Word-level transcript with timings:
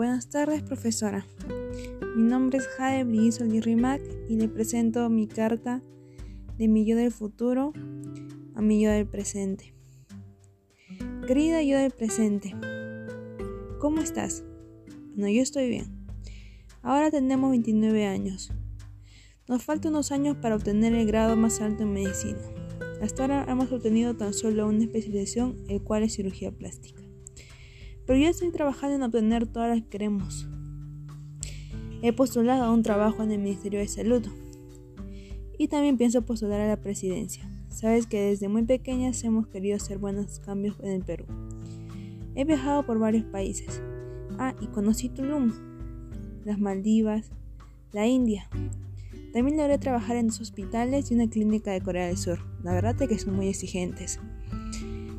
Buenas 0.00 0.30
tardes, 0.30 0.62
profesora. 0.62 1.26
Mi 2.16 2.22
nombre 2.22 2.56
es 2.56 2.66
Jade 2.68 3.04
Brillizo 3.04 3.44
Rimac 3.44 4.00
y 4.30 4.36
le 4.36 4.48
presento 4.48 5.10
mi 5.10 5.28
carta 5.28 5.82
de 6.56 6.68
mi 6.68 6.86
yo 6.86 6.96
del 6.96 7.12
futuro 7.12 7.74
a 8.54 8.62
mi 8.62 8.80
yo 8.80 8.90
del 8.90 9.06
presente. 9.06 9.74
Querida 11.26 11.62
yo 11.62 11.76
del 11.76 11.90
presente, 11.90 12.54
¿cómo 13.78 14.00
estás? 14.00 14.42
No, 15.16 15.28
yo 15.28 15.42
estoy 15.42 15.68
bien. 15.68 16.06
Ahora 16.80 17.10
tenemos 17.10 17.50
29 17.50 18.06
años. 18.06 18.50
Nos 19.48 19.62
faltan 19.62 19.92
unos 19.92 20.12
años 20.12 20.34
para 20.40 20.56
obtener 20.56 20.94
el 20.94 21.06
grado 21.06 21.36
más 21.36 21.60
alto 21.60 21.82
en 21.82 21.92
medicina. 21.92 22.40
Hasta 23.02 23.24
ahora 23.24 23.44
hemos 23.46 23.70
obtenido 23.70 24.16
tan 24.16 24.32
solo 24.32 24.66
una 24.66 24.82
especialización, 24.82 25.56
el 25.68 25.82
cual 25.82 26.04
es 26.04 26.14
cirugía 26.14 26.52
plástica. 26.52 27.09
Pero 28.10 28.22
yo 28.22 28.28
estoy 28.28 28.50
trabajando 28.50 28.96
en 28.96 29.02
obtener 29.04 29.46
todas 29.46 29.68
las 29.68 29.82
que 29.82 29.88
queremos. 29.88 30.48
He 32.02 32.12
postulado 32.12 32.64
a 32.64 32.72
un 32.72 32.82
trabajo 32.82 33.22
en 33.22 33.30
el 33.30 33.38
Ministerio 33.38 33.78
de 33.78 33.86
Salud. 33.86 34.26
Y 35.56 35.68
también 35.68 35.96
pienso 35.96 36.22
postular 36.22 36.60
a 36.60 36.66
la 36.66 36.80
presidencia. 36.80 37.48
Sabes 37.68 38.08
que 38.08 38.20
desde 38.20 38.48
muy 38.48 38.64
pequeñas 38.64 39.22
hemos 39.22 39.46
querido 39.46 39.76
hacer 39.76 39.98
buenos 39.98 40.40
cambios 40.40 40.74
en 40.82 40.90
el 40.90 41.04
Perú. 41.04 41.24
He 42.34 42.44
viajado 42.44 42.84
por 42.84 42.98
varios 42.98 43.26
países. 43.26 43.80
Ah, 44.40 44.56
y 44.60 44.66
conocí 44.66 45.08
Tulum, 45.08 45.52
las 46.44 46.58
Maldivas, 46.58 47.30
la 47.92 48.08
India, 48.08 48.50
también 49.32 49.56
logré 49.56 49.78
trabajar 49.78 50.16
en 50.16 50.26
dos 50.26 50.40
hospitales 50.40 51.12
y 51.12 51.14
una 51.14 51.30
clínica 51.30 51.70
de 51.70 51.80
Corea 51.80 52.08
del 52.08 52.18
Sur. 52.18 52.40
La 52.64 52.72
verdad 52.72 53.00
es 53.00 53.08
que 53.08 53.20
son 53.20 53.36
muy 53.36 53.46
exigentes. 53.46 54.18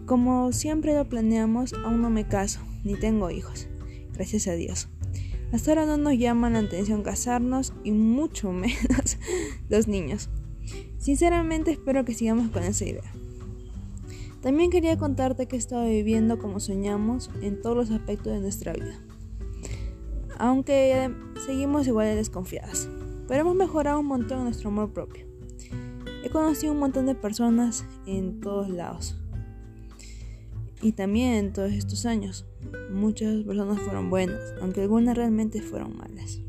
Como 0.05 0.51
siempre 0.51 0.93
lo 0.93 1.07
planeamos, 1.07 1.71
aún 1.85 2.01
no 2.01 2.09
me 2.09 2.27
caso, 2.27 2.59
ni 2.83 2.95
tengo 2.95 3.29
hijos. 3.31 3.67
Gracias 4.13 4.47
a 4.47 4.53
Dios. 4.53 4.89
Hasta 5.51 5.71
ahora 5.71 5.85
no 5.85 5.97
nos 5.97 6.17
llaman 6.17 6.53
la 6.53 6.59
atención 6.59 7.03
casarnos 7.03 7.73
y 7.83 7.91
mucho 7.91 8.51
menos 8.53 9.17
los 9.69 9.87
niños. 9.87 10.29
Sinceramente 10.97 11.71
espero 11.71 12.05
que 12.05 12.13
sigamos 12.13 12.51
con 12.51 12.63
esa 12.63 12.85
idea. 12.85 13.13
También 14.41 14.71
quería 14.71 14.97
contarte 14.97 15.47
que 15.47 15.55
he 15.55 15.59
estado 15.59 15.85
viviendo 15.85 16.39
como 16.39 16.59
soñamos 16.59 17.29
en 17.41 17.61
todos 17.61 17.75
los 17.75 17.91
aspectos 17.91 18.33
de 18.33 18.39
nuestra 18.39 18.73
vida. 18.73 18.99
Aunque 20.39 21.11
seguimos 21.45 21.87
igual 21.87 22.07
de 22.07 22.15
desconfiadas 22.15 22.87
pero 23.31 23.43
hemos 23.43 23.55
mejorado 23.55 24.01
un 24.01 24.07
montón 24.07 24.43
nuestro 24.43 24.67
amor 24.67 24.91
propio. 24.91 25.25
He 26.21 26.29
conocido 26.29 26.73
un 26.73 26.79
montón 26.79 27.05
de 27.05 27.15
personas 27.15 27.85
en 28.05 28.41
todos 28.41 28.67
lados. 28.67 29.20
Y 30.81 30.93
también 30.93 31.33
en 31.33 31.53
todos 31.53 31.71
estos 31.71 32.05
años. 32.05 32.45
Muchas 32.91 33.43
personas 33.43 33.79
fueron 33.79 34.09
buenas, 34.09 34.53
aunque 34.61 34.81
algunas 34.81 35.15
realmente 35.15 35.61
fueron 35.61 35.97
malas. 35.97 36.39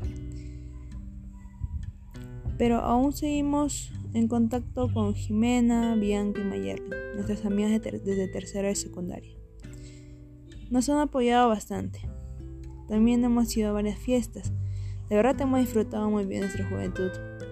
Pero 2.57 2.77
aún 2.77 3.13
seguimos 3.13 3.91
en 4.13 4.27
contacto 4.27 4.91
con 4.93 5.13
Jimena, 5.15 5.95
Bianca 5.95 6.41
y 6.41 6.45
Mayerly, 6.45 6.89
nuestras 7.15 7.45
amigas 7.45 7.81
desde 7.81 8.27
tercera 8.27 8.69
y 8.71 8.75
secundaria. 8.75 9.35
Nos 10.69 10.89
han 10.89 10.99
apoyado 10.99 11.49
bastante. 11.49 12.01
También 12.87 13.23
hemos 13.23 13.55
ido 13.55 13.69
a 13.69 13.73
varias 13.73 13.97
fiestas 13.97 14.51
de 15.09 15.17
verdad 15.17 15.39
hemos 15.41 15.59
disfrutado 15.59 16.09
muy 16.09 16.25
bien 16.25 16.41
nuestra 16.41 16.67
juventud, 16.67 17.11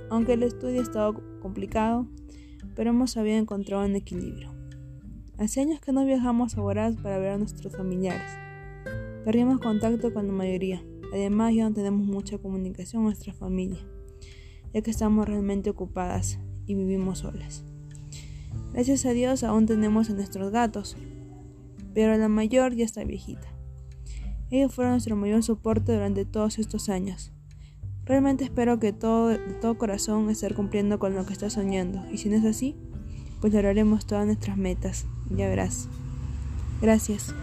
aunque 0.09 0.33
el 0.33 0.43
estudio 0.43 0.79
ha 0.79 0.83
estado 0.83 1.21
complicado, 1.41 2.07
pero 2.75 2.89
hemos 2.91 3.11
sabido 3.11 3.37
encontrar 3.37 3.85
un 3.85 3.95
equilibrio. 3.95 4.50
Hace 5.41 5.59
años 5.59 5.81
que 5.81 5.91
no 5.91 6.05
viajamos 6.05 6.55
a 6.55 6.61
Huaraz 6.61 6.97
para 6.97 7.17
ver 7.17 7.31
a 7.31 7.37
nuestros 7.39 7.75
familiares. 7.75 8.29
Perdimos 9.25 9.59
contacto 9.59 10.13
con 10.13 10.27
la 10.27 10.33
mayoría. 10.33 10.83
Además, 11.11 11.55
ya 11.55 11.67
no 11.67 11.73
tenemos 11.73 12.05
mucha 12.05 12.37
comunicación 12.37 13.01
con 13.01 13.05
nuestra 13.05 13.33
familia, 13.33 13.79
ya 14.71 14.83
que 14.83 14.91
estamos 14.91 15.27
realmente 15.27 15.71
ocupadas 15.71 16.37
y 16.67 16.75
vivimos 16.75 17.19
solas. 17.19 17.65
Gracias 18.71 19.03
a 19.07 19.13
Dios 19.13 19.43
aún 19.43 19.65
tenemos 19.65 20.11
a 20.11 20.13
nuestros 20.13 20.51
gatos, 20.51 20.95
pero 21.95 22.15
la 22.17 22.29
mayor 22.29 22.75
ya 22.75 22.85
está 22.85 23.03
viejita. 23.03 23.47
Ellos 24.51 24.71
fueron 24.71 24.93
nuestro 24.93 25.15
mayor 25.15 25.41
soporte 25.41 25.91
durante 25.91 26.23
todos 26.23 26.59
estos 26.59 26.87
años. 26.87 27.33
Realmente 28.05 28.43
espero 28.43 28.77
que 28.77 28.93
todo, 28.93 29.29
de 29.29 29.39
todo 29.59 29.79
corazón 29.79 30.29
estar 30.29 30.53
cumpliendo 30.53 30.99
con 30.99 31.15
lo 31.15 31.25
que 31.25 31.33
estás 31.33 31.53
soñando. 31.53 32.03
Y 32.11 32.19
si 32.19 32.29
no 32.29 32.35
es 32.35 32.45
así, 32.45 32.75
pues 33.41 33.53
lograremos 33.53 34.05
todas 34.05 34.25
nuestras 34.25 34.55
metas. 34.55 35.05
Ya 35.35 35.49
verás. 35.49 35.87
Gracias. 36.81 37.33